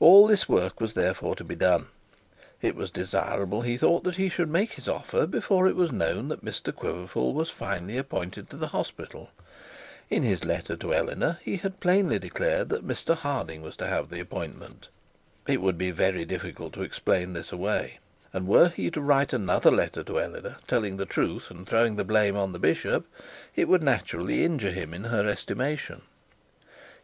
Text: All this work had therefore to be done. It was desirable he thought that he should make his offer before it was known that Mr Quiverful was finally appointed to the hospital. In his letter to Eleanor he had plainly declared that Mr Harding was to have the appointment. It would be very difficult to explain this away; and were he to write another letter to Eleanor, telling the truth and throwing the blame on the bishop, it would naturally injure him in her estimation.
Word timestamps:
All 0.00 0.26
this 0.26 0.48
work 0.48 0.80
had 0.80 0.88
therefore 0.96 1.36
to 1.36 1.44
be 1.44 1.54
done. 1.54 1.86
It 2.60 2.74
was 2.74 2.90
desirable 2.90 3.62
he 3.62 3.76
thought 3.76 4.02
that 4.02 4.16
he 4.16 4.28
should 4.28 4.48
make 4.50 4.72
his 4.72 4.88
offer 4.88 5.28
before 5.28 5.68
it 5.68 5.76
was 5.76 5.92
known 5.92 6.26
that 6.26 6.44
Mr 6.44 6.74
Quiverful 6.74 7.32
was 7.32 7.48
finally 7.48 7.96
appointed 7.96 8.50
to 8.50 8.56
the 8.56 8.66
hospital. 8.74 9.30
In 10.10 10.24
his 10.24 10.44
letter 10.44 10.74
to 10.78 10.92
Eleanor 10.92 11.38
he 11.42 11.58
had 11.58 11.78
plainly 11.78 12.18
declared 12.18 12.68
that 12.70 12.84
Mr 12.84 13.14
Harding 13.14 13.62
was 13.62 13.76
to 13.76 13.86
have 13.86 14.10
the 14.10 14.18
appointment. 14.18 14.88
It 15.46 15.60
would 15.62 15.78
be 15.78 15.92
very 15.92 16.24
difficult 16.24 16.72
to 16.72 16.82
explain 16.82 17.32
this 17.32 17.52
away; 17.52 18.00
and 18.32 18.48
were 18.48 18.70
he 18.70 18.90
to 18.90 19.00
write 19.00 19.32
another 19.32 19.70
letter 19.70 20.02
to 20.02 20.18
Eleanor, 20.20 20.56
telling 20.66 20.96
the 20.96 21.06
truth 21.06 21.48
and 21.48 21.64
throwing 21.64 21.94
the 21.94 22.02
blame 22.02 22.36
on 22.36 22.50
the 22.50 22.58
bishop, 22.58 23.06
it 23.54 23.68
would 23.68 23.84
naturally 23.84 24.42
injure 24.44 24.72
him 24.72 24.92
in 24.92 25.04
her 25.04 25.28
estimation. 25.28 26.02